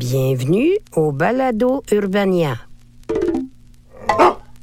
[0.00, 2.54] Bienvenue au Balado Urbania.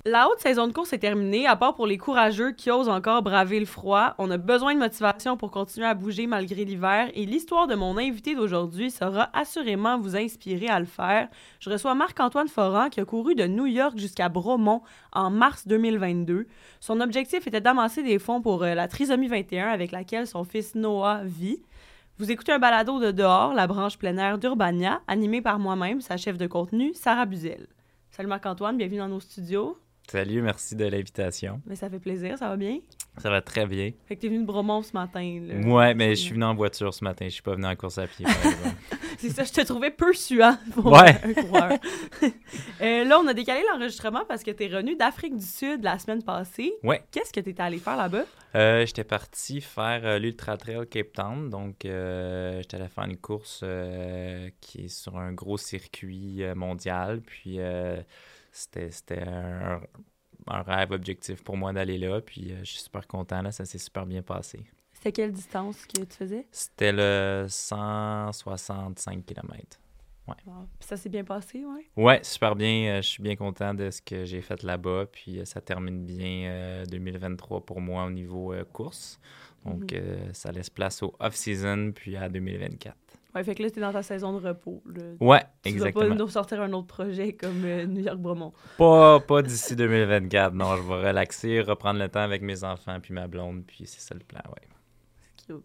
[0.04, 3.21] La haute saison de course est terminée, à part pour les courageux qui osent encore
[3.21, 4.15] braver le froid.
[4.17, 8.00] On a besoin de motivation pour continuer à bouger malgré l'hiver et l'histoire de mon
[8.00, 11.27] invité d'aujourd'hui saura assurément vous inspirer à le faire.
[11.59, 14.81] Je reçois Marc-Antoine Foran qui a couru de New York jusqu'à Bromont
[15.13, 16.47] en mars 2022.
[16.79, 20.73] Son objectif était d'amasser des fonds pour euh, la trisomie 21 avec laquelle son fils
[20.73, 21.61] Noah vit.
[22.20, 26.17] Vous écoutez un balado de dehors, la branche plein air d'Urbania, animé par moi-même, sa
[26.17, 27.67] chef de contenu, Sarah Buzel.
[28.09, 29.77] Salut Marc-Antoine, bienvenue dans nos studios.
[30.09, 31.61] Salut, merci de l'invitation.
[31.66, 32.79] Mais ça fait plaisir, ça va bien?
[33.17, 33.91] Ça va très bien.
[34.05, 35.41] Fait que t'es venu de Bromont ce matin.
[35.45, 35.67] Là.
[35.67, 37.25] Ouais, mais je suis venu en voiture ce matin.
[37.25, 38.25] Je suis pas venu en course à pied.
[39.17, 41.20] C'est ça, je te trouvais peu suant pour Ouais.
[41.23, 41.71] un coureur.
[42.81, 46.21] Euh, là, on a décalé l'enregistrement parce que t'es revenu d'Afrique du Sud la semaine
[46.23, 46.73] passée.
[46.84, 47.03] Ouais.
[47.12, 48.23] Qu'est-ce que t'étais allé faire là-bas?
[48.55, 51.49] Euh, j'étais parti faire euh, l'Ultra Trail Cape Town.
[51.49, 53.63] Donc, j'étais allé faire une course
[54.62, 57.21] qui est sur un gros circuit mondial.
[57.21, 57.98] Puis, euh,
[58.58, 59.82] c'était un,
[60.48, 62.22] un rêve objectif pour moi d'aller là.
[62.22, 63.41] Puis, euh, je suis super content.
[63.41, 64.60] Là, ça s'est super bien passé.
[64.94, 66.48] C'était quelle distance que tu faisais?
[66.52, 69.80] C'était le 165 km.
[70.46, 70.68] Wow.
[70.78, 71.88] Puis ça s'est bien passé, ouais?
[71.96, 72.96] Ouais, super bien.
[72.98, 75.06] Euh, je suis bien content de ce que j'ai fait là-bas.
[75.10, 79.20] Puis euh, ça termine bien euh, 2023 pour moi au niveau course.
[79.66, 80.34] Donc Mhm.
[80.34, 82.96] ça laisse place au off-season puis à 2024.
[83.38, 84.82] Ouais, fait que là, t'es dans ta saison de repos.
[84.86, 85.02] là.
[85.20, 86.10] Ouais, Tu vas exactement.
[86.10, 88.52] pas nous sortir un autre projet comme euh, New York-Bromont.
[88.78, 90.54] Pas, pas d'ici 2024.
[90.54, 93.64] Non, je vais relaxer, reprendre le temps avec mes enfants puis ma blonde.
[93.68, 94.68] Puis c'est ça le plan, ouais.
[95.48, 95.64] Cute.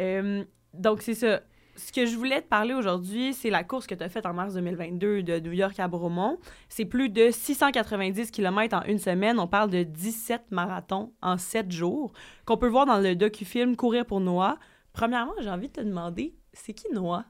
[0.00, 0.44] Euh,
[0.74, 1.40] donc, c'est ça.
[1.76, 4.34] Ce que je voulais te parler aujourd'hui, c'est la course que tu as faite en
[4.34, 6.38] mars 2022 de New York à Bromont.
[6.68, 9.38] C'est plus de 690 km en une semaine.
[9.38, 12.12] On parle de 17 marathons en 7 jours
[12.46, 14.58] qu'on peut voir dans le docu-film Courir pour Noah.
[14.92, 17.24] Premièrement, j'ai envie de te demander, c'est qui Noah?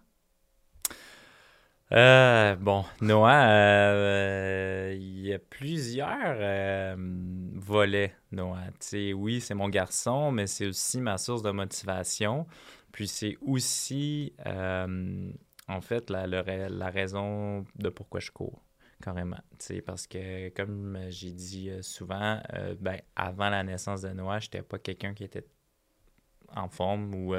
[1.91, 6.95] Euh, bon, Noah, euh, il y a plusieurs euh,
[7.55, 8.71] volets, Noah.
[9.15, 12.47] Oui, c'est mon garçon, mais c'est aussi ma source de motivation.
[12.93, 15.31] Puis c'est aussi, euh,
[15.69, 18.63] en fait, la, raison de pourquoi je cours,
[19.03, 19.41] carrément.
[19.87, 24.63] Parce que, comme j'ai dit euh, souvent, euh, ben, avant la naissance de Noah, j'étais
[24.63, 25.47] pas quelqu'un qui était
[26.55, 27.35] en forme ou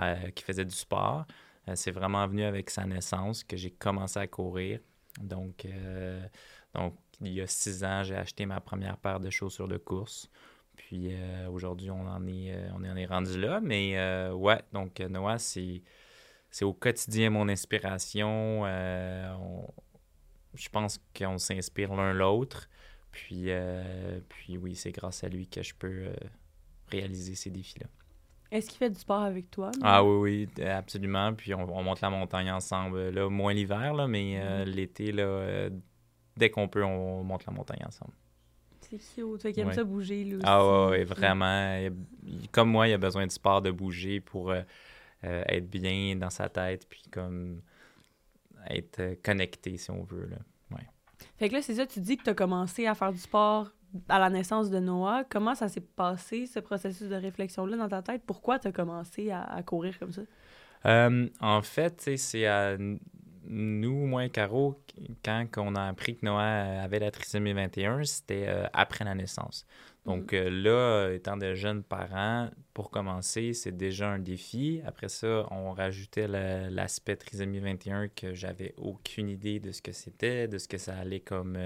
[0.00, 1.26] euh, qui faisait du sport.
[1.68, 4.80] Euh, c'est vraiment venu avec sa naissance que j'ai commencé à courir.
[5.20, 6.26] Donc, euh,
[6.74, 10.28] donc il y a six ans, j'ai acheté ma première paire de chaussures de course.
[10.76, 11.14] Puis
[11.48, 13.60] aujourd'hui, on en est, on en est rendu là.
[13.60, 13.96] Mais
[14.32, 15.82] ouais, donc Noah, c'est,
[16.50, 18.62] c'est au quotidien mon inspiration.
[18.64, 19.68] On-
[20.54, 22.68] je pense qu'on s'inspire l'un l'autre.
[23.12, 23.50] Puis,
[24.28, 26.08] puis oui, c'est grâce à lui que je peux
[26.88, 27.86] réaliser ces défis-là.
[28.50, 29.70] Est-ce qu'il fait du sport avec toi?
[29.82, 31.32] Ah oui, oui, euh, absolument.
[31.34, 33.08] Puis on, on monte la montagne ensemble.
[33.10, 35.70] Là, moins l'hiver, là, mais euh, l'été, là, euh,
[36.36, 38.12] dès qu'on peut, on monte la montagne ensemble.
[38.82, 39.42] C'est cute.
[39.42, 39.74] Fait qu'il aime Ouais.
[39.74, 40.44] ça bouger, lui aussi.
[40.46, 41.76] Ah ouais, Puis- vraiment.
[42.22, 44.62] Il- comme moi, il a besoin de sport, de bouger pour euh,
[45.24, 47.60] euh, être bien dans sa tête, puis comme
[48.68, 50.26] être euh, connecté, si on veut.
[50.26, 50.36] Là.
[51.36, 53.72] Fait que là, c'est ça, tu dis que tu as commencé à faire du sport
[54.08, 55.24] à la naissance de Noah.
[55.28, 58.22] Comment ça s'est passé, ce processus de réflexion-là dans ta tête?
[58.26, 60.22] Pourquoi tu as commencé à, à courir comme ça?
[60.86, 62.76] Euh, en fait, c'est à
[63.46, 64.80] nous, moi et Caro,
[65.24, 69.66] quand on a appris que Noah avait la trisomie 21, c'était euh, après la naissance.
[70.06, 74.82] Donc euh, là, étant de jeunes parents, pour commencer, c'est déjà un défi.
[74.86, 79.92] Après ça, on rajoutait la- l'aspect trisomie 21 que j'avais aucune idée de ce que
[79.92, 81.58] c'était, de ce que ça allait comme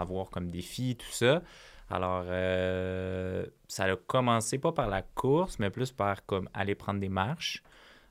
[0.00, 1.42] avoir comme défi, tout ça.
[1.90, 7.00] Alors, euh, ça a commencé pas par la course, mais plus par comme aller prendre
[7.00, 7.62] des marches.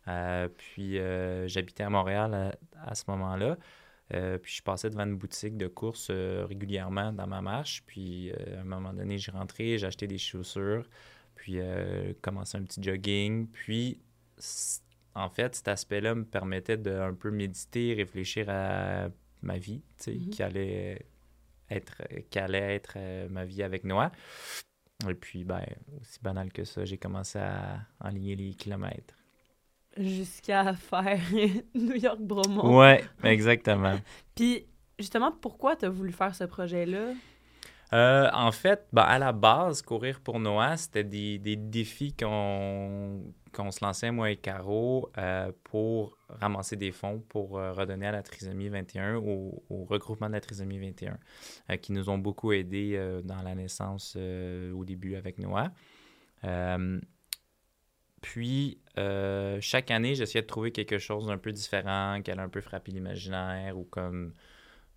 [0.08, 2.34] Euh, puis euh, j'habitais à Montréal
[2.76, 3.58] à, à ce moment-là.
[4.10, 7.84] Puis je passais devant une boutique de course régulièrement dans ma marche.
[7.86, 10.88] Puis à un moment donné, j'ai rentré, j'ai acheté des chaussures,
[11.36, 13.48] puis euh, commencé un petit jogging.
[13.48, 14.00] Puis
[15.14, 19.10] en fait, cet aspect-là me permettait de un peu méditer, réfléchir à
[19.42, 20.30] ma vie, tu sais, Mhm.
[20.30, 21.06] qui allait
[21.70, 24.12] être, qui allait être euh, ma vie avec Noah.
[25.08, 25.64] Et puis, ben,
[26.02, 29.16] aussi banal que ça, j'ai commencé à enligner les kilomètres.
[29.96, 31.20] Jusqu'à faire
[31.76, 32.78] New York-Bromont.
[32.78, 34.00] Ouais, exactement.
[34.36, 34.66] Puis,
[34.98, 37.14] justement, pourquoi tu as voulu faire ce projet-là?
[37.94, 43.24] Euh, en fait, ben, à la base, courir pour Noah, c'était des, des défis qu'on
[43.54, 48.12] qu'on se lançait, moi et Caro, euh, pour ramasser des fonds pour euh, redonner à
[48.12, 51.18] la trisomie 21, au, au regroupement de la trisomie 21,
[51.70, 55.72] euh, qui nous ont beaucoup aidés euh, dans la naissance au début avec Noah.
[58.22, 58.80] Puis,
[59.62, 62.92] chaque année, j'essayais de trouver quelque chose d'un peu différent, qui allait un peu frapper
[62.92, 64.34] l'imaginaire ou comme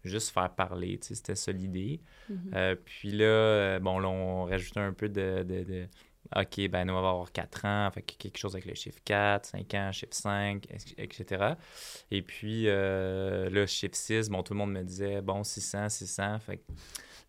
[0.04, 0.98] juste faire parler.
[0.98, 2.00] tu sais, C'était ça l'idée.
[2.28, 2.50] Mhm.
[2.54, 5.88] Euh, puis là, bon, là, on rajoutait un peu de, de- de-
[6.36, 9.00] OK, ben nous, on va avoir 4 ans, fait que quelque chose avec le chiffre
[9.04, 10.64] 4, 5 ans, chiffre 5,
[10.96, 11.54] etc.
[12.10, 16.38] Et puis, euh, là, chiffre 6, bon, tout le monde me disait, bon, 600, 600.
[16.38, 16.62] Fait que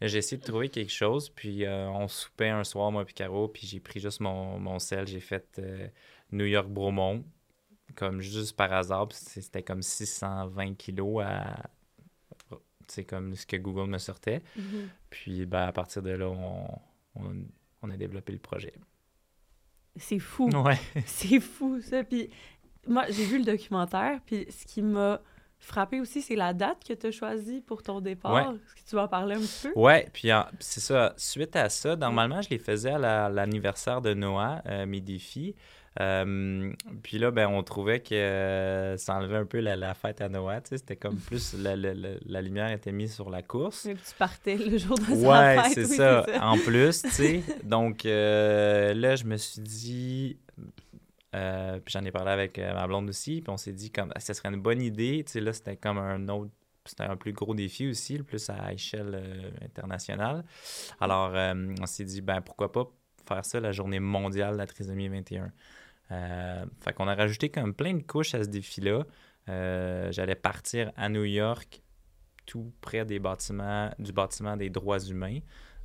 [0.02, 3.12] là, j'ai essayé de trouver quelque chose, puis euh, on soupait un soir, moi et
[3.12, 5.88] Caro, puis j'ai pris juste mon, mon sel, j'ai fait euh,
[6.32, 7.24] New York-Bromont,
[7.96, 11.70] comme juste par hasard, c'était comme 620 kilos à...
[12.88, 14.42] C'est comme ce que Google me sortait.
[14.58, 14.90] Mhm.
[15.10, 16.68] Puis ben, à partir de là, on,
[17.16, 17.46] on,
[17.82, 18.74] on a développé le projet.
[19.96, 20.50] C'est fou.
[20.50, 20.80] Ouais.
[21.06, 22.04] C'est fou, ça.
[22.04, 22.30] Puis
[22.88, 25.22] moi, j'ai vu le documentaire, puis ce qui m'a
[25.60, 28.34] frappé aussi, c'est la date que tu as choisie pour ton départ.
[28.34, 28.56] Ouais.
[28.56, 29.74] Est-ce que tu vas en parler un petit peu?
[29.80, 30.30] Ouais, puis
[30.60, 31.14] c'est ça.
[31.18, 35.56] Suite à ça, normalement, je les faisais à la- l'anniversaire de Noah, euh, mes défis.
[36.00, 36.72] Euh,
[37.04, 40.30] puis là, ben, on trouvait que euh, ça enlevait un peu la, la fête à
[40.30, 40.62] Noah.
[40.64, 43.86] C'était comme plus la, la- la- la lumière était mise sur la course.
[43.86, 45.74] Mais tu partais le jour de sa Ouais, fête.
[45.74, 46.26] c'est oui, ça.
[46.42, 47.44] En plus, tu sais.
[47.64, 50.38] Donc euh, là, je me suis dit.
[51.32, 51.40] puis
[51.94, 53.42] j'en ai parlé avec ma blonde aussi.
[53.42, 55.24] Puis on s'est dit, comme, ça serait une bonne idée.
[55.26, 56.52] Tu sais, là, c'était comme un autre.
[56.86, 60.44] C'était un plus gros défi aussi, le plus à échelle euh, internationale.
[61.00, 62.90] Alors, euh, on s'est dit, ben pourquoi pas
[63.28, 65.52] faire ça la journée mondiale de la trisomie 21.
[66.12, 69.06] Euh, fait qu'on a rajouté comme plein de couches à ce défi-là.
[69.50, 71.82] Euh, J'allais partir à New York,
[72.46, 75.40] tout près des bâtiments, du bâtiment des droits humains.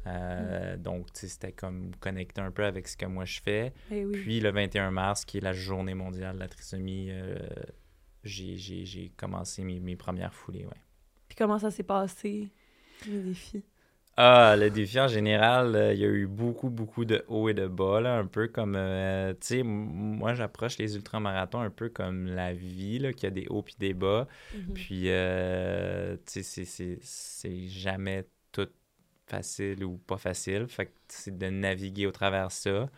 [0.06, 3.72] Euh, Donc, tu sais, c'était comme connecté un peu avec ce que moi je fais.
[3.90, 4.18] Eh oui.
[4.20, 7.38] Puis le 21 mars, qui est la journée mondiale de la trisomie, euh,
[8.22, 10.64] j'ai commencé mes, mes premières foulées.
[10.66, 10.80] Ouais.
[11.28, 12.48] Puis comment ça s'est passé,
[13.06, 13.62] les défis?
[14.18, 17.54] Ah, le défi en général, euh, il y a eu beaucoup, beaucoup de hauts et
[17.54, 21.90] de bas, là, un peu comme, euh, tu sais, moi j'approche les ultramarathons un peu
[21.90, 24.26] comme la vie, là, qu'il y a des hauts puis des bas.
[24.54, 24.72] Mhm.
[24.72, 26.64] Puis, euh, tu sais,
[27.02, 28.68] c'est jamais tout
[29.26, 30.66] facile ou pas facile.
[30.66, 32.88] Fait que c'est de naviguer au travers ça.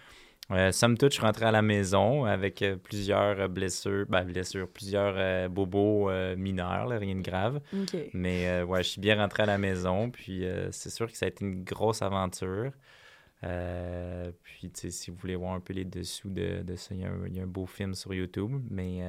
[0.50, 4.24] Euh, somme toute, je suis rentré à la maison avec euh, plusieurs euh, blessures, ben,
[4.24, 7.60] blessures, plusieurs euh, bobos euh, mineurs, là, rien de grave.
[8.14, 10.10] Mais ouais, je suis bien rentré à la maison.
[10.10, 12.72] Puis c'est sûr que ça a été une grosse aventure.
[13.42, 17.08] Puis, si vous voulez voir un peu les dessous de, de ça, il y, a
[17.08, 18.62] un, il y a un beau film sur YouTube.
[18.70, 19.02] Mais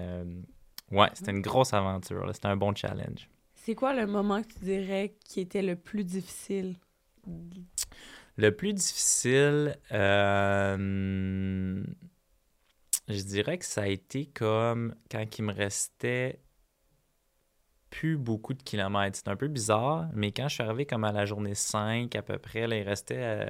[0.91, 2.29] ouais, c'était une grosse aventure.
[2.33, 3.29] C'était un bon challenge.
[3.55, 6.75] C'est quoi le moment que tu dirais qui était le plus difficile?
[8.39, 11.83] Le plus difficile, euh,
[13.09, 16.39] je dirais que ça a été comme quand il me restait
[17.89, 19.17] plus beaucoup de kilomètres.
[19.17, 22.21] C'est un peu bizarre, mais quand je suis arrivé comme à la journée 5 à
[22.21, 23.49] peu près, là, il restait euh,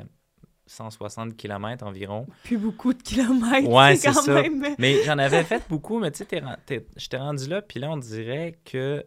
[0.65, 2.25] 160 kilomètres environ.
[2.44, 3.69] Plus beaucoup de kilomètres.
[3.69, 4.42] Ouais, c'est ça.
[4.42, 4.74] même.
[4.80, 8.57] Mais j'en avais fait beaucoup, mais tu sais, j'étais rendu là, puis là, on dirait
[8.65, 9.06] que,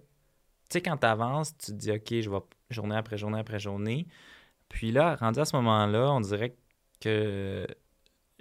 [0.71, 2.39] tu sais, quand t'avances, tu te dis, OK, je vais
[2.71, 4.07] journée après journée après journée.
[4.73, 6.57] Puis là, rendu à ce moment-là, on dirait
[7.01, 7.67] que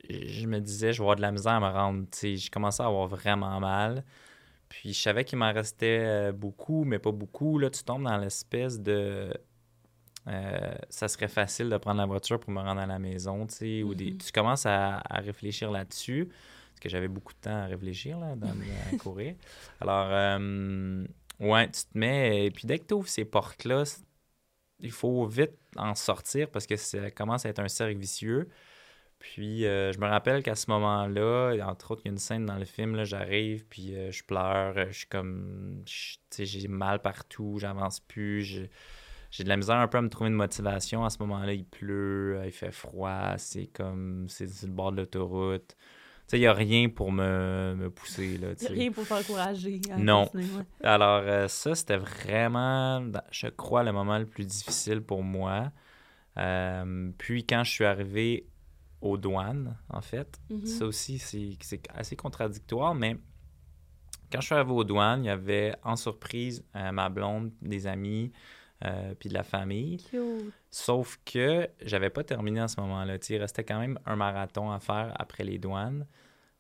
[0.09, 2.05] je me disais, je vais avoir de la misère à me rendre.
[2.11, 4.03] Tu sais, je commençais à avoir vraiment mal.
[4.69, 7.59] Puis je savais qu'il m'en restait euh, beaucoup, mais pas beaucoup.
[7.59, 9.33] Là, tu tombes dans l'espèce de.
[10.27, 13.55] euh, ça serait facile de prendre la voiture pour me rendre à la maison, tu
[13.55, 14.17] sais, ou des, Mhm.
[14.19, 16.27] tu commences à, à réfléchir là-dessus,
[16.71, 19.35] parce que j'avais beaucoup de temps à réfléchir, là, dans, à courir.
[19.81, 21.05] Alors, euh,
[21.39, 23.83] ouais, tu te mets, et puis dès que tu ouvres ces portes-là,
[24.79, 28.49] il faut vite en sortir, parce que ça commence à être un cercle vicieux.
[29.19, 32.45] Puis, euh, je me rappelle qu'à ce moment-là, entre autres, il y a une scène
[32.47, 37.99] dans le film, j'arrive, puis euh, je pleure, je suis comme, j'ai mal partout, j'avance
[37.99, 38.41] plus,
[39.31, 41.05] j'ai de la misère un peu à me trouver une motivation.
[41.05, 44.97] À ce moment-là, il pleut, euh, il fait froid, c'est comme, c'est le bord de
[44.97, 45.75] l'autoroute.
[46.31, 48.71] Sais, il n'y a rien pour me, me pousser, là, tu sais.
[48.71, 49.81] Rien pour t'encourager.
[49.97, 50.27] Non.
[50.27, 50.63] continuer, ouais.
[50.81, 55.73] Alors, euh, ça, c'était vraiment, je crois, le moment le plus difficile pour moi.
[56.37, 58.47] Euh, puis, quand je suis arrivé
[59.01, 60.65] aux douanes, en fait, Mhm.
[60.65, 63.17] ça aussi, c'est c'est assez contradictoire, mais
[64.31, 67.87] quand je suis arrivé aux douanes, il y avait en surprise euh, ma blonde, des
[67.87, 68.31] amis,
[68.85, 69.97] euh, puis de la famille.
[70.09, 70.21] Cute.
[70.69, 73.17] Sauf que j'avais pas terminé à ce moment-là.
[73.29, 76.07] Il restait quand même un marathon à faire après les douanes.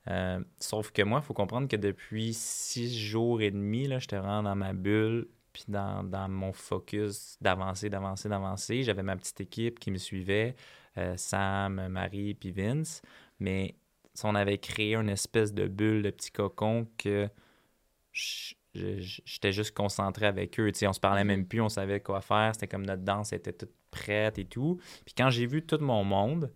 [0.09, 4.17] Euh, sauf que moi, il faut comprendre que depuis six jours et demi, là, j'étais
[4.17, 8.83] vraiment dans ma bulle, puis dans, dans mon focus d'avancer, d'avancer, d'avancer.
[8.83, 10.55] J'avais ma petite équipe qui me suivait,
[10.97, 13.01] euh, Sam, Marie, puis Vince.
[13.39, 13.75] Mais
[14.13, 17.29] si on avait créé une espèce de bulle, de petit cocon que
[18.73, 20.71] j'étais juste concentré avec eux.
[20.71, 21.27] Tu sais, on se parlait Mhm.
[21.27, 22.51] même plus, on savait quoi faire.
[22.53, 24.79] C'était comme notre danse était toute prête et tout.
[25.05, 26.51] Puis quand j'ai vu tout mon monde,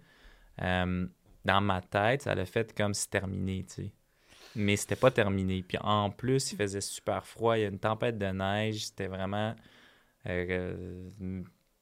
[0.61, 1.07] euh,
[1.45, 3.91] dans ma tête, ça l'a fait comme si terminé, tu.
[4.55, 5.63] Mais c'était pas terminé.
[5.81, 9.53] En plus, il faisait super froid, il y a une tempête de neige, c'était vraiment
[10.27, 11.11] euh,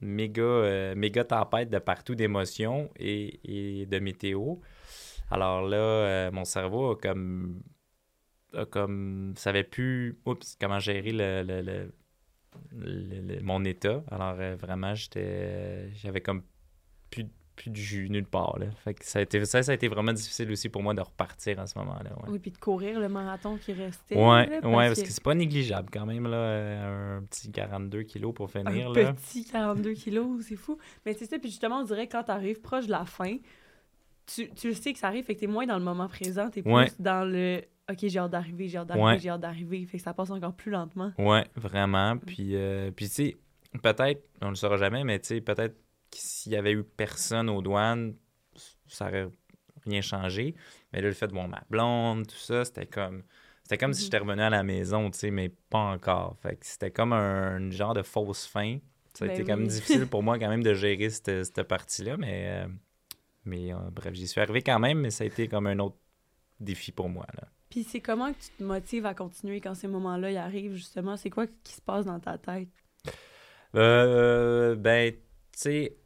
[0.02, 4.56] méga, euh, méga tempête de partout d'émotions et, de météo.
[5.32, 7.62] Alors là, euh, mon cerveau a comme,
[8.72, 11.94] comme savait plus oups, comment gérer le, le,
[12.72, 14.04] le, mon état.
[14.12, 16.44] Alors vraiment, j'étais j'avais comme
[17.10, 18.58] plus, plus de jus nulle part.
[18.60, 18.68] Là.
[18.84, 21.02] Fait que ça, a été, ça, ça a été vraiment difficile aussi pour moi de
[21.02, 22.12] repartir à ce moment-là.
[22.18, 22.30] Ouais.
[22.30, 24.16] Oui, puis de courir le marathon qui restait.
[24.16, 28.04] Oui, ouais, parce, ouais, parce que, c'est pas négligeable quand même, là, un petit 42
[28.04, 28.90] kilos pour finir.
[28.90, 29.14] Un là.
[29.14, 30.78] petit 42 kilos, c'est fou.
[31.06, 33.38] Mais c'est ça, puis justement, on dirait que quand tu arrives proche de la fin,
[34.26, 36.62] tu, tu sais que ça arrive, fait que t'es moins dans le moment présent, t'es
[36.62, 39.20] plus dans le OK, j'ai hâte d'arriver, j'ai hâte d'arriver, Ouais.
[39.20, 39.86] j'ai hâte d'arriver.
[39.86, 41.12] Fait que ça passe encore plus lentement.
[41.18, 42.18] Ouais, vraiment.
[42.18, 43.38] Puis, euh, puis tu sais,
[43.82, 45.76] peut-être, on le saura jamais, mais tu sais, peut-être
[46.20, 48.16] s'il y avait eu personne aux douanes,
[48.88, 49.28] ça aurait
[49.86, 50.56] rien changé.
[50.92, 53.24] Mais là, le fait de voir ma blonde, tout ça, c'était comme.
[53.64, 54.06] C'était comme si Mhm.
[54.06, 56.38] j'étais revenu à la maison, tu sais, mais pas encore.
[56.42, 58.78] Fait que c'était comme un, genre de fausse fin.
[59.14, 59.74] Ça a Ben été quand même oui.
[59.74, 62.68] difficile pour moi quand même de gérer cette, cette partie-là, mais, euh,
[63.46, 65.98] mais euh, bref, j'y suis arrivé quand même, mais ça a été comme un autre
[66.60, 67.26] défi pour moi.
[67.36, 67.48] Là.
[67.70, 71.16] Puis c'est comment que tu te motives à continuer quand ces moments-là y arrivent, justement?
[71.18, 72.70] C'est quoi qui se passe dans ta tête?
[73.76, 75.20] Euh, ben, tu
[75.56, 75.98] sais,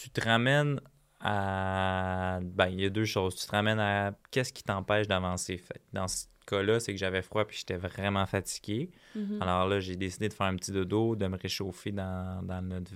[0.00, 0.80] tu, te ramènes
[1.20, 2.40] à.
[2.42, 3.36] Ben, il y a deux choses.
[3.36, 5.62] Tu te ramènes à qu'est-ce qui t'empêche d'avancer?
[5.92, 8.90] Dans ce cas-là, c'est que j'avais froid puis j'étais vraiment fatigué.
[9.14, 9.42] Mhm.
[9.42, 12.94] Alors là, j'ai décidé de faire un petit dodo, de me réchauffer dans, dans, notre,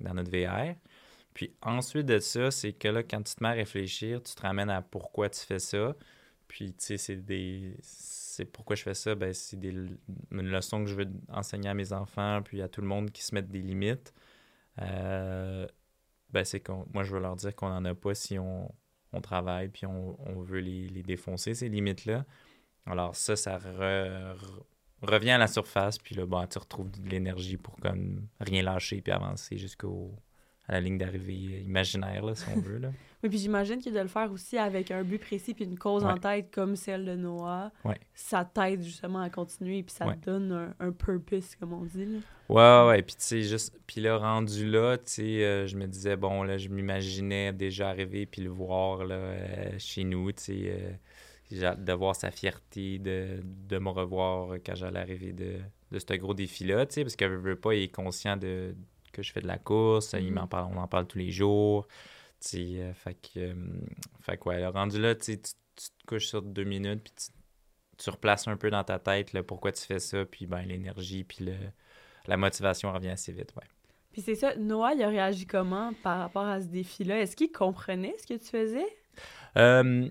[0.00, 0.74] dans notre VR.
[1.34, 4.42] Puis ensuite de ça, c'est que là, quand tu te mets à réfléchir, tu te
[4.42, 5.94] ramènes à pourquoi tu fais ça.
[6.52, 7.74] Puis, tu sais, c'est des.
[7.80, 11.74] C'est pourquoi je fais ça, ben, c'est des, une leçon que je veux enseigner à
[11.74, 14.12] mes enfants, puis à tout le monde qui se mettent des limites.
[14.80, 15.66] Euh,
[16.32, 16.86] ben, c'est qu'on.
[16.92, 18.72] Moi, je veux leur dire qu'on n'en a pas si on,
[19.12, 22.24] on travaille, puis on, on veut les, les défoncer, ces limites-là.
[22.86, 24.62] Alors, ça, ça re- re-
[25.02, 29.00] revient à la surface, puis là, ben, tu retrouves de l'énergie pour comme rien lâcher,
[29.02, 30.14] puis avancer jusqu'au
[30.68, 32.78] à la ligne d'arrivée imaginaire, là, si on veut.
[32.78, 32.90] Là.
[33.24, 36.02] Oui, puis j'imagine que de le faire aussi avec un but précis puis une cause
[36.04, 37.94] en tête comme celle de Noah, Ouais.
[38.14, 40.16] ça t'aide justement à continuer puis ça Ouais.
[40.16, 42.04] te donne un, un purpose, comme on dit.
[42.04, 42.18] Là.
[42.48, 45.86] Ouais, ouais, puis tu sais, juste, puis là, rendu là, tu sais, euh, je me
[45.86, 50.42] disais, bon, là, je m'imaginais déjà arriver puis le voir, là, euh, chez nous, tu
[50.42, 50.96] sais,
[51.54, 55.58] euh, de voir sa fierté, de, de me revoir quand j'allais arriver de,
[55.92, 58.74] de ce gros défi-là, tu sais, parce que je veux pas, il est conscient de,
[59.12, 60.48] que je fais de la course, il Mhm.
[60.48, 61.86] parle, on en parle tous les jours,
[62.54, 63.54] euh, fait que, euh,
[64.20, 65.40] fait que, ouais, là, rendu là, tu
[65.74, 67.32] tu te couches sur deux minutes, puis tu,
[68.04, 71.24] tu replaces un peu dans ta tête, là, pourquoi tu fais ça, puis ben, l'énergie,
[71.24, 71.54] puis le
[72.26, 73.66] la motivation revient assez vite, ouais.
[74.12, 77.20] Puis c'est ça, Noah, il a réagi comment par rapport à ce défi-là?
[77.20, 78.86] Est-ce qu'il comprenait ce que tu faisais?
[79.56, 80.08] Euh,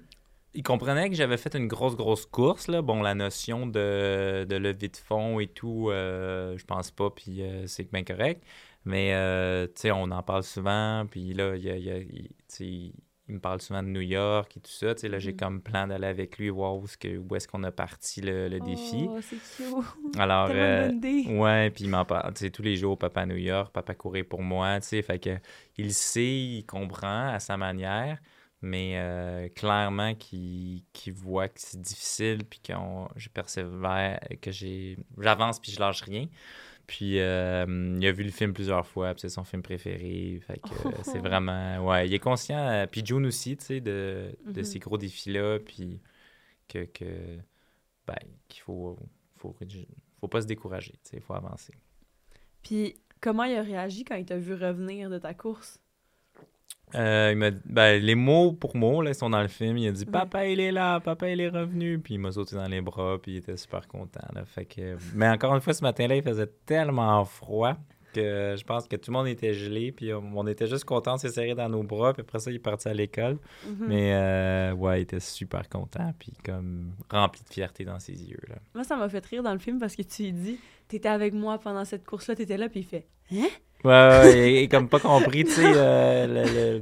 [0.53, 2.81] il comprenait que j'avais fait une grosse, grosse course, là.
[2.81, 7.41] Bon, la notion de, de levée de fond et tout, euh, je pense pas, puis
[7.41, 8.43] euh, c'est bien correct.
[8.85, 11.91] Mais, euh, tu sais, on en parle souvent, puis là, il, y a- il y
[11.91, 12.93] a- il- tu sais, il
[13.35, 14.93] me parle souvent de New York et tout ça.
[14.95, 15.38] Tu sais, là, j'ai Mhm.
[15.38, 18.47] comme plan d'aller avec lui voir où est-ce que- où est-ce qu'on a parti le,
[18.50, 19.07] le défi.
[19.09, 20.19] Oh, c'est cute!
[20.19, 20.89] Alors, euh!
[21.27, 23.93] Ouais, puis il m'en parle, tu sais, tous les jours, papa à New York, papa
[23.93, 25.38] courir pour moi, tu sais, fait que
[25.77, 28.17] il sait, il comprend à sa manière,
[28.61, 32.73] mais euh, clairement qu'il qu'il voit que c'est difficile, puis que
[33.15, 36.25] je persévère, que j'ai j'avance, puis je lâche rien.
[36.88, 40.59] Puis euh, il a vu le film plusieurs fois, puis c'est son film préféré, fait
[40.59, 41.21] que euh, c'est Oh.
[41.21, 44.63] vraiment, ouais, il est conscient, euh, puis June aussi, tu sais, de, de Mhm.
[44.63, 46.01] ces gros défis-là, puis
[46.69, 47.39] que, que
[48.07, 48.17] ben,
[48.50, 48.97] qu'il faut,
[49.38, 49.55] faut,
[50.19, 51.73] faut pas se décourager, tu sais, il faut avancer.
[52.63, 55.79] Puis comment il a réagi quand il t'a vu revenir de ta course?
[56.95, 59.77] Euh, il m'a ben, les mots pour mots, là, ils sont dans le film.
[59.77, 60.05] Il a dit.
[60.05, 62.00] Papa, il est là, papa, il est revenu.
[62.00, 64.27] Puis il m'a sauté dans les bras, puis il était super content.
[64.33, 64.43] Là.
[64.45, 64.98] Fait que...
[65.13, 67.75] Mais encore une fois, ce matin-là, il faisait tellement froid
[68.11, 69.91] que je pense que tout le monde était gelé.
[69.91, 72.13] Puis on, était juste content de se serrer dans nos bras.
[72.13, 73.37] Puis après ça, il est parti à l'école.
[73.65, 73.85] Mhm.
[73.87, 78.41] Mais euh, ouais, il était super content, puis comme rempli de fierté dans ses yeux.
[78.47, 78.55] Là.
[78.75, 81.33] Moi, ça m'a fait rire dans le film parce que tu lui dis T'étais avec
[81.33, 83.47] moi pendant cette course-là, t'étais là, puis il fait Hein?
[83.83, 86.79] Ouais, ouais, il a comme pas compris, tu sais, euh,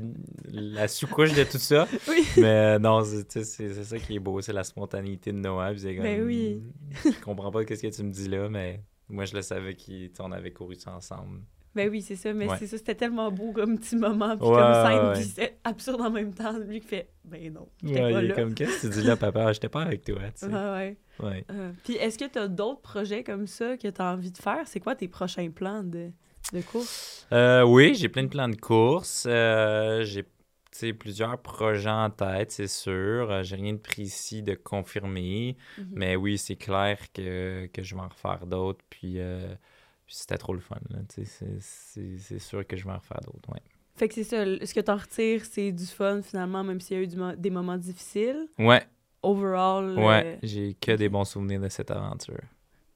[0.52, 1.88] la sous-couche de tout ça.
[2.10, 2.26] Oui.
[2.38, 5.72] Mais euh, non, c'est ça qui est beau, c'est la spontanéité de Noah.
[5.72, 6.62] Puis c'est comme, Ben oui.
[7.06, 9.76] Je comprends pas ce que tu me dis là, mais moi je le savais
[10.16, 11.42] qu'on avait couru ça ensemble.
[11.76, 12.56] Ben oui, c'est ça, mais Ouais.
[12.58, 16.02] c'est ça, c'était tellement beau comme petit moment, puis Ouais, comme scène, puis c'est absurde
[16.02, 16.58] en même temps.
[16.58, 19.04] Lui qui fait Ben non, j'étais Ouais, pas il est comme, qu'est-ce que tu dis
[19.08, 19.54] là, papa?
[19.54, 20.46] J'étais pas avec toi, tu sais.
[20.48, 20.98] Ouais, ouais.
[21.20, 21.46] Ouais.
[21.52, 24.38] Euh, puis est-ce que tu as d'autres projets comme ça que tu as envie de
[24.38, 24.64] faire?
[24.68, 26.10] C'est quoi tes prochains plans de,
[26.54, 27.28] de course?
[27.32, 29.26] Euh, oui, j'ai plein de plans de course.
[29.30, 30.26] Euh, j'ai
[30.98, 33.30] plusieurs projets en tête, c'est sûr.
[33.32, 35.58] Euh, J'ai rien de précis de confirmer.
[35.78, 35.88] Mhm.
[35.94, 38.84] Mais oui, c'est clair que, que je vais en refaire d'autres.
[38.90, 39.54] Puis, euh,
[40.06, 40.78] puis c'était trop le fun.
[41.14, 43.50] tu C'est sûr que je vais en refaire d'autres.
[43.52, 43.62] Ouais.
[43.96, 47.00] Fait que c'est ça, ce que t'en retires, c'est du fun finalement, même s'il y
[47.02, 48.48] a eu du mo- des moments difficiles.
[48.58, 48.82] Ouais,
[49.22, 49.98] Overall.
[49.98, 50.40] euh, ouais.
[50.42, 52.40] J'ai que des bons souvenirs de cette aventure.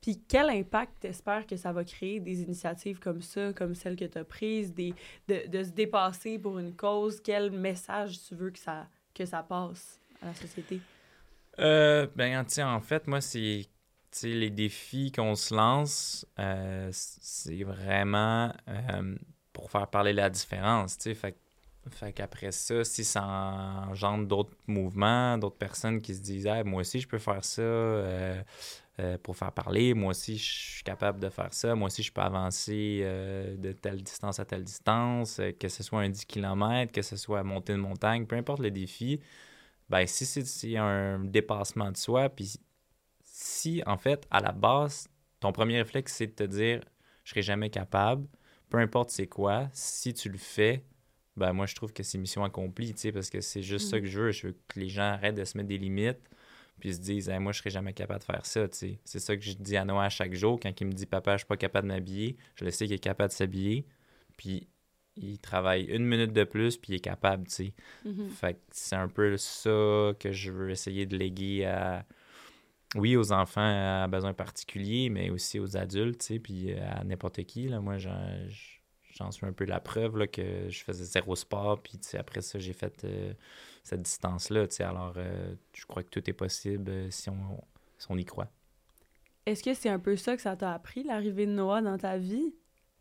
[0.04, 4.04] Puis quel impact t'espères que ça va créer des initiatives comme ça, comme celle que
[4.04, 4.94] t'as prise, des,
[5.30, 7.22] de, de se dépasser pour une cause?
[7.22, 10.82] Quel message tu veux que ça, que ça passe à la société?
[11.58, 13.66] Euh, ben, tu en fait, moi, c'est
[14.12, 19.16] tu les défis qu'on se lance, euh, c'est vraiment euh,
[19.54, 21.16] pour faire parler la différence, tu sais.
[21.16, 21.38] Fait,
[21.90, 26.82] fait qu'après ça, si ça engendre d'autres mouvements, d'autres personnes qui se disent Hey, moi
[26.82, 28.42] aussi, je peux faire ça euh,
[29.00, 32.12] euh, pour faire parler, moi aussi, je suis capable de faire ça, moi aussi, je
[32.14, 36.26] peux avancer euh, de telle distance à telle distance, euh, que ce soit un 10
[36.26, 39.20] km, que ce soit monter une montagne, peu importe le défi
[39.90, 42.54] ben si c'est un dépassement de soi, puis
[43.24, 45.08] si, en fait, à la base,
[45.40, 46.82] ton premier réflexe, c'est de te dire
[47.24, 48.28] «je serai jamais capable»,
[48.70, 50.84] peu importe c'est quoi, si tu le fais,
[51.36, 53.98] ben moi, je trouve que c'est mission accomplie, tu sais, parce que c'est juste ça
[53.98, 54.02] Mhm.
[54.04, 54.32] que je veux.
[54.32, 56.20] Je veux que les gens arrêtent de se mettre des limites,
[56.84, 59.00] puis se disent Hey, moi, je serai jamais capable de faire ça», tu sais.
[59.06, 61.36] C'est ça que je dis à Noah à chaque jour, quand il me dit «papa,
[61.36, 63.86] je suis pas capable de m'habiller», je le sais qu'il est capable de s'habiller,
[64.36, 64.68] puis
[65.16, 67.74] il travaille une minute de plus, puis il est capable, tu sais.
[68.04, 68.30] Mhm.
[68.32, 72.06] Fait que c'est un peu ça que je veux essayer de léguer à,
[72.96, 77.46] oui, aux enfants à besoins particuliers, mais aussi aux adultes, tu sais, puis à n'importe
[77.46, 77.70] qui.
[77.70, 77.80] Là.
[77.80, 82.10] Moi, j'en, suis un peu la preuve là, que je faisais zéro sport, puis tu
[82.10, 83.34] sais, après ça, j'ai fait euh,
[83.84, 84.66] cette distance-là.
[84.80, 87.62] Alors, euh, je crois que tout est possible euh, si on,
[87.98, 88.50] si on y croit.
[89.46, 92.18] Est-ce que c'est un peu ça que ça t'a appris, l'arrivée de Noah dans ta
[92.18, 92.56] vie?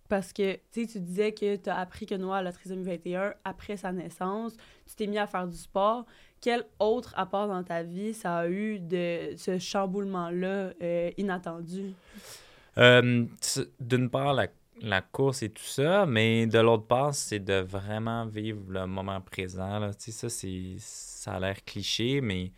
[0.08, 2.82] Parce que, tu sais, tu disais que tu as appris que Noah a la trisomie
[2.82, 4.54] 21 après sa naissance.
[4.86, 6.04] Tu t'es mis à faire du sport.
[6.40, 11.94] Quel autre apport dans ta vie ça a eu de ce chamboulement-là euh, inattendu?
[12.76, 14.48] D'une part, la,
[14.82, 19.20] la course et tout ça, mais de l'autre part, c'est de vraiment vivre le moment
[19.20, 19.78] présent.
[19.78, 19.92] Là.
[19.96, 22.52] Ça, ça a l'air cliché, mais,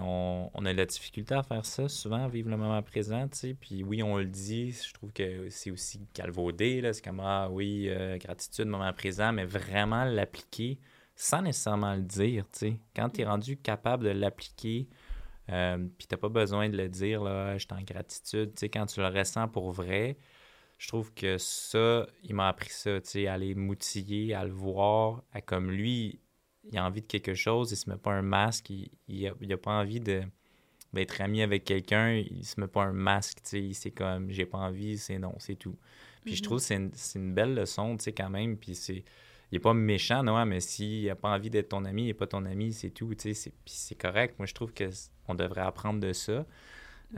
[0.00, 3.28] on, a de la difficulté à faire ça souvent, vivre le moment présent.
[3.28, 3.54] Tu sais.
[3.54, 6.88] Puis oui, on le dit, je trouve que c'est aussi calvaudé.
[6.92, 10.78] C'est comme, ah oui, euh, gratitude, moment présent, mais vraiment l'appliquer
[11.14, 12.44] sans nécessairement le dire.
[12.52, 12.78] Tu.
[12.94, 14.88] Quand tu es rendu capable de l'appliquer,
[15.50, 18.52] euh, puis t'as pas besoin de le dire, là, je suis en gratitude.
[18.72, 20.16] Quand tu le ressens pour vrai,
[20.78, 24.52] je trouve que ça, il m'a appris ça, tu sais, à aller m'outiller, à le
[24.52, 26.20] voir, à comme lui,
[26.70, 29.32] il a envie de quelque chose, il se met pas un masque, il, il, a,
[29.40, 30.22] il a pas envie de
[30.92, 34.46] d'être ami avec quelqu'un, il se met pas un masque, tu sais, c'est comme, j'ai
[34.46, 35.76] pas envie, c'est non, c'est tout.
[36.24, 36.44] Puis je Mhm.
[36.44, 39.04] trouve que c'est une, belle leçon, tu sais, quand même, puis c'est...
[39.52, 42.14] Il est pas méchant, non, mais s'il a pas envie d'être ton ami, il est
[42.14, 44.34] pas ton ami, c'est tout, tu sais, c'est- puis c'est correct.
[44.38, 46.44] Moi, je trouve que c- on devrait apprendre de ça.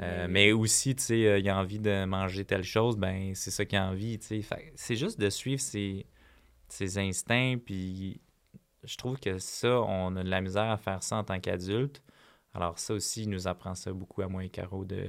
[0.01, 0.29] Euh, Ouais.
[0.29, 3.65] mais aussi, tu sais, euh, il a envie de manger telle chose, ben c'est ça
[3.65, 4.71] qu'il a envie, tu sais.
[4.77, 6.07] C'est juste de suivre ses,
[6.69, 8.21] ses instincts, puis
[8.85, 12.03] je trouve que ça, on a de la misère à faire ça en tant qu'adulte.
[12.55, 15.09] Alors ça aussi, il nous apprend ça beaucoup à moi et Caro de,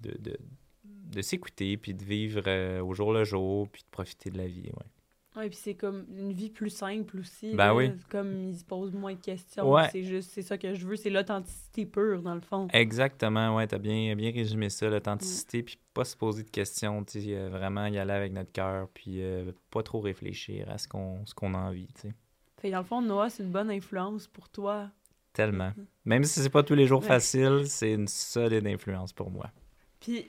[0.00, 0.38] de, de,
[0.84, 4.46] de s'écouter, puis de vivre euh, au jour le jour, puis de profiter de la
[4.46, 4.86] vie, ouais.
[5.34, 7.54] Ouais, puis c'est comme une vie plus simple aussi.
[7.54, 7.74] Ben là.
[7.74, 7.90] oui.
[8.10, 9.70] Comme il se pose moins de questions.
[9.72, 9.88] Ouais.
[9.90, 12.68] C'est juste, c'est ça que je veux, c'est l'authenticité pure, dans le fond.
[12.72, 17.22] Exactement, ouais, t'as bien, bien résumé ça, l'authenticité, puis pas se poser de questions, tu
[17.22, 20.86] sais, euh, vraiment y aller avec notre cœur, puis euh, pas trop réfléchir à ce
[20.86, 22.14] qu'on ce qu'on a envie, tu sais.
[22.60, 24.90] Fait dans le fond, Noah, c'est une bonne influence pour toi.
[25.32, 25.72] Tellement.
[26.04, 27.08] Même si c'est pas tous les jours Ouais.
[27.08, 29.50] facile, c'est une solide influence pour moi.
[29.98, 30.26] Puis,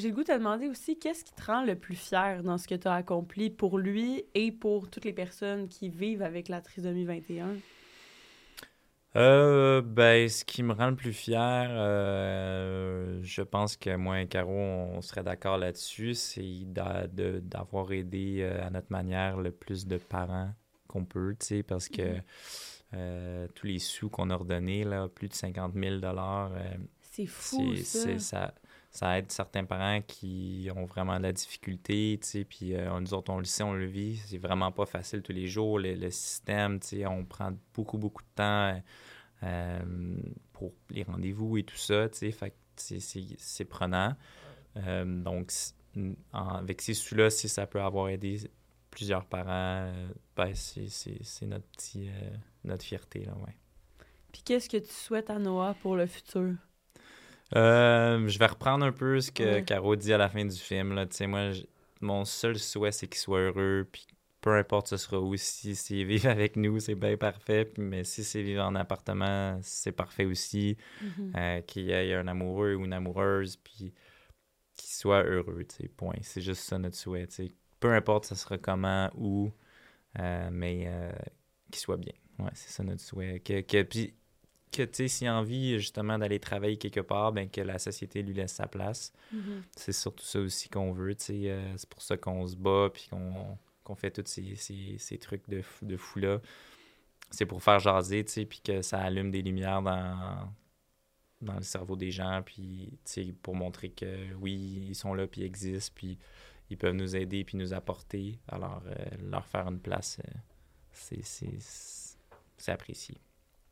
[0.00, 2.58] j'ai le goût de te demander aussi, qu'est-ce qui te rend le plus fier dans
[2.58, 6.48] ce que tu as accompli pour lui et pour toutes les personnes qui vivent avec
[6.48, 7.62] la trisomie 21?
[9.16, 14.28] Euh, ben, ce qui me rend le plus fier, euh, je pense que moi et
[14.28, 19.96] Caro, on serait d'accord là-dessus, c'est d'avoir aidé euh, à notre manière le plus de
[19.98, 20.50] parents
[20.86, 22.22] qu'on peut, tu sais, parce que Mhm.
[22.94, 27.26] euh, tous les sous qu'on a redonnés, là, plus de 50 000 dollars, euh, C'est
[27.26, 28.54] fou, ça.
[28.90, 29.18] Ça.
[29.18, 33.32] Aide certains parents qui ont vraiment de la difficulté, tu sais, puis euh, nous autres,
[33.32, 36.10] on le sait, on le vit, c'est vraiment pas facile tous les jours, le, le
[36.10, 38.82] système, tu sais, on prend beaucoup, beaucoup de temps
[39.42, 39.78] euh,
[40.52, 44.14] pour les rendez-vous et tout ça, tu sais, fait c'est, prenant.
[44.76, 45.52] Euh, donc,
[46.32, 48.40] avec ces sous-là, si ça peut avoir aidé
[48.90, 49.48] plusieurs parents,
[49.86, 52.30] euh, ben, c'est, notre, petit, euh,
[52.64, 53.56] notre fierté, là, ouais.
[54.32, 56.54] Puis qu'est-ce que tu souhaites à Noah pour le futur?
[57.56, 59.64] Euh, je vais reprendre un peu ce que Ouais.
[59.64, 60.94] Caro dit à la fin du film.
[60.94, 61.06] Là.
[61.26, 61.50] Moi,
[62.00, 64.06] mon seul souhait, c'est qu'il soit heureux, puis,
[64.40, 65.36] peu importe ce sera où.
[65.36, 67.70] Si c'est vivre avec nous, c'est bien parfait.
[67.78, 70.76] Mais si c'est vivre en appartement, c'est parfait aussi.
[71.02, 71.32] Mhm.
[71.36, 73.92] Euh, qu'il y ait un amoureux ou une amoureuse, puis
[74.76, 75.64] qu'il soit heureux,
[75.96, 76.14] point.
[76.22, 77.28] C'est juste ça notre souhait.
[77.80, 79.52] Peu importe ce sera comment, où,
[80.18, 81.12] euh, mais euh,
[81.70, 82.12] qu'il soit bien.
[82.38, 83.40] Ouais, c'est ça notre souhait.
[83.40, 84.14] Que, que, puis,
[84.70, 88.22] que, tu sais, s'il a envie, justement, d'aller travailler quelque part, ben que la société
[88.22, 89.12] lui laisse sa place.
[89.32, 89.62] Mhm.
[89.76, 91.50] C'est surtout ça aussi qu'on veut, tu sais.
[91.50, 95.48] euh, c'est pour ça qu'on se bat, puis qu'on fait tous ces, ces, ces trucs
[95.48, 96.40] de, fou- de fou-là.
[97.30, 100.48] C'est pour faire jaser, tu sais, puis que ça allume des lumières dans,
[101.40, 105.26] dans le cerveau des gens, puis, tu sais, pour montrer que, oui, ils sont là,
[105.26, 106.18] puis ils existent, puis
[106.70, 108.38] ils peuvent nous aider, puis nous apporter.
[108.48, 108.94] Alors, euh,
[109.30, 110.38] leur faire une place, euh,
[112.56, 113.16] c'est apprécié.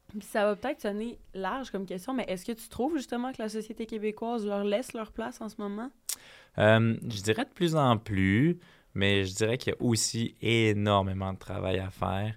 [0.09, 3.43] Puis ça va peut-être sonner large comme question, mais est-ce que tu trouves justement que
[3.43, 5.91] la société québécoise leur laisse leur place en ce moment?
[6.59, 8.59] Euh, je dirais de plus en plus,
[8.95, 12.35] mais je dirais qu'il y a aussi énormément de travail à faire.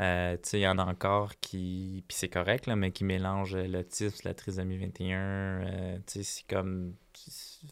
[0.00, 4.20] Euh, il y en a encore qui, puis c'est correct, là, mais qui mélangent l'autisme,
[4.24, 5.18] la trisomie 21.
[5.18, 6.94] euh, tu sais, c'est comme.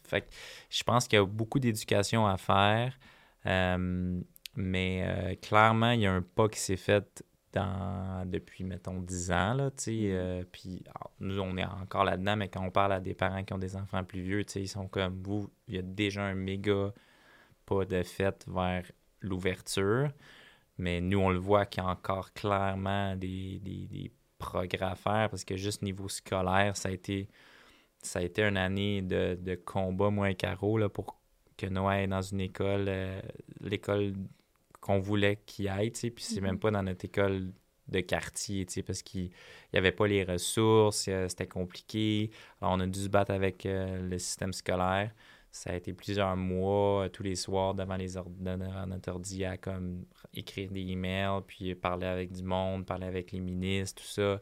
[0.04, 0.26] Fait que
[0.68, 2.98] je pense qu'il y a beaucoup d'éducation à faire,
[3.46, 4.20] euh,
[4.54, 9.32] mais euh, clairement, il y a un pas qui s'est fait dans, depuis, mettons, 10
[9.32, 12.70] ans, là, tu sais, euh, puis alors, nous, on est encore là-dedans, mais quand on
[12.70, 15.20] parle à des parents qui ont des enfants plus vieux, tu sais, ils sont comme
[15.22, 16.92] vous, il y a déjà un méga
[17.66, 18.84] pas de fait vers
[19.20, 20.10] l'ouverture,
[20.78, 24.94] mais nous, on le voit qu'il y a encore clairement des, des, des progrès à
[24.94, 27.28] faire, parce que juste niveau scolaire, ça a été,
[28.02, 31.20] ça a été une année de, de combat, moi et Caro, là, pour
[31.56, 33.20] que Noah aille dans une école, euh,
[33.60, 34.14] l'école
[34.80, 36.46] qu'on voulait qu'il aille, tu sais, puis c'est Mhm.
[36.46, 37.52] même pas dans notre école
[37.88, 39.30] de quartier, tu sais, parce qu'il
[39.72, 42.30] n'y avait pas les ressources, euh, c'était compliqué.
[42.60, 45.10] Alors, on a dû se battre avec euh, le système scolaire.
[45.52, 49.56] Ça a été plusieurs mois, euh, tous les soirs, devant les ordinateurs, notre ordi, à
[49.56, 54.40] comme écrire des emails, puis parler avec du monde, parler avec les ministres, tout ça,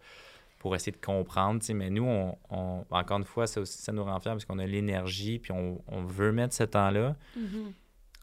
[0.59, 1.75] pour essayer de comprendre, tu sais.
[1.75, 4.59] Mais nous, on, on- encore une fois, ça aussi, ça nous rend fiers parce qu'on
[4.59, 7.17] a l'énergie, puis on, on veut mettre ce temps-là.
[7.35, 7.73] Mhm.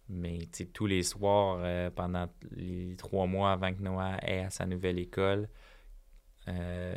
[0.08, 0.40] Mais
[0.74, 5.00] tous les soirs, euh, pendant les trois mois avant que Noah ait à sa nouvelle
[5.00, 5.50] école,
[6.48, 6.96] euh,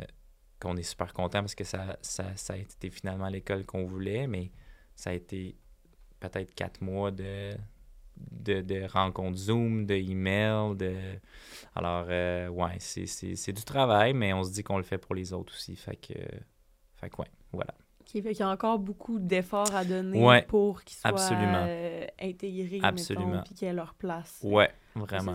[0.60, 4.26] qu'on est super content parce que ça, ça, ça a été finalement l'école qu'on voulait,
[4.26, 4.50] mais
[4.94, 5.56] ça a été
[6.20, 7.56] peut-être quatre mois de,
[8.16, 10.94] de, rencontres Zoom, de emails, de...
[11.74, 15.32] Alors, euh, ouais, c'est du travail, mais on se dit qu'on le fait pour les
[15.32, 15.76] autres aussi.
[15.76, 16.14] Fait que,
[16.96, 17.74] fait que ouais, voilà.
[18.10, 21.64] Qu'il y a encore beaucoup d'efforts à donner Ouais, pour qu'ils soient absolument.
[21.66, 23.42] euh, intégrés, Absolument.
[23.44, 24.40] puis qu'ils aient leur place.
[24.42, 25.34] Ouais, vraiment.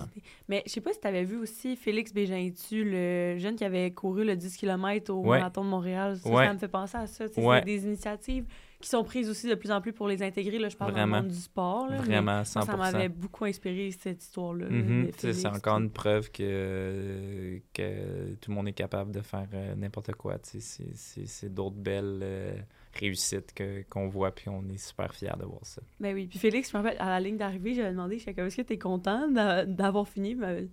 [0.50, 3.92] Mais je sais pas si tu avais vu aussi Félix Bégin-Tu, le jeune qui avait
[3.92, 5.38] couru le 10 km au Ouais.
[5.38, 6.18] marathon de Montréal.
[6.18, 6.48] Ça, Ouais.
[6.48, 7.26] ça me fait penser à ça.
[7.28, 8.46] C'est des initiatives
[8.84, 10.60] qui sont prises aussi de plus en plus pour les intégrer.
[10.60, 11.12] Là, je parle Vraiment.
[11.12, 11.88] dans le monde du sport.
[11.90, 12.66] Là, Vraiment, moi, 100%.
[12.66, 14.66] ça m'avait beaucoup inspiré cette histoire-là.
[14.66, 15.12] là, Mhm.
[15.18, 19.76] Tu C'est encore une preuve que, que tout le monde est capable de faire euh,
[19.76, 20.38] n'importe quoi.
[20.40, 20.58] tu.
[20.60, 22.54] C'est- d'autres belles euh,
[23.00, 23.54] réussites
[23.90, 25.82] qu'on voit, puis on est super fiers de voir ça.
[26.00, 26.28] Ben oui.
[26.28, 28.78] Puis Félix, je me rappelle, à la ligne d'arrivée, j'avais demandé, je est-ce que t'es
[28.78, 30.36] content d'a- d'avoir fini?
[30.36, 30.68] M'avait-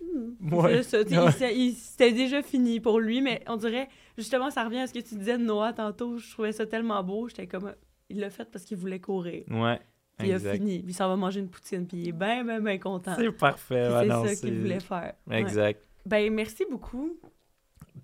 [0.00, 0.52] Hmm.
[0.54, 0.80] Ouais.
[0.82, 4.98] Tu C'était déjà fini pour lui, mais on dirait, justement, ça revient à ce que
[5.00, 6.18] tu disais de Noah tantôt.
[6.18, 7.28] Je trouvais ça tellement beau.
[7.28, 7.74] J'étais comme,
[8.08, 9.44] il l'a fait parce qu'il voulait courir.
[9.50, 9.80] Ouais,
[10.18, 10.80] Puis il a fini.
[10.80, 11.86] Puis il s'en va manger une poutine.
[11.86, 13.14] Puis il est bien, bien, bien content.
[13.16, 13.88] C'est parfait.
[13.88, 15.14] C'est ça qu'il voulait faire.
[15.26, 15.40] Ouais.
[15.40, 15.80] Exact.
[16.04, 17.16] Ben, merci beaucoup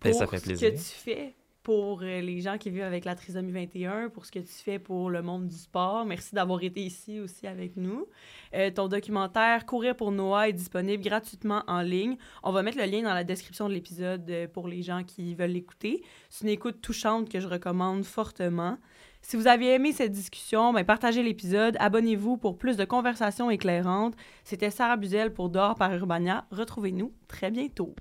[0.00, 0.70] Ben, pour ça fait ce plaisir.
[0.70, 1.34] que tu fais
[1.68, 4.78] pour euh, les gens qui vivent avec la trisomie 21, pour ce que tu fais
[4.78, 6.06] pour le monde du sport.
[6.06, 8.06] Merci d'avoir été ici aussi avec nous.
[8.54, 12.16] Euh, ton documentaire Courir pour Noah est disponible gratuitement en ligne.
[12.42, 15.34] On va mettre le lien dans la description de l'épisode euh, pour les gens qui
[15.34, 16.02] veulent l'écouter.
[16.30, 18.78] C'est une écoute touchante que je recommande fortement.
[19.20, 24.14] Si vous avez aimé cette discussion, ben partagez l'épisode, abonnez-vous pour plus de conversations éclairantes.
[24.42, 26.46] C'était Sarah Buzel pour Dehors par Urbania.
[26.50, 27.94] Retrouvez-nous très bientôt.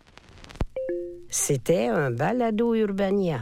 [1.30, 3.42] C'était un balado Urbania.